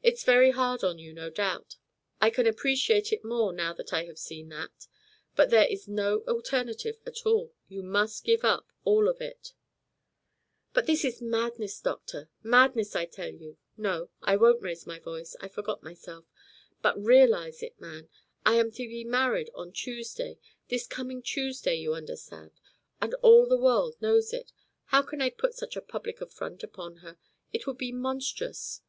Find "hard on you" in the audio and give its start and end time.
0.52-1.12